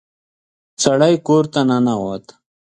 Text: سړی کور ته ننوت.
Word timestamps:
سړی 0.83 1.15
کور 1.25 1.43
ته 1.53 1.59
ننوت. 1.67 2.25